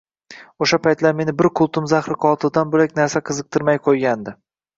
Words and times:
O`sha 0.65 0.77
paytlar 0.85 1.13
meni 1.19 1.35
bir 1.41 1.47
qultum 1.59 1.89
zahri 1.91 2.17
qotildan 2.25 2.73
bo`lak 2.73 2.97
narsa 3.01 3.23
qiziqtirmay 3.29 3.81
qo`ygandi 3.91 4.37